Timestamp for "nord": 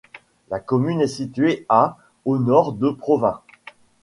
2.39-2.73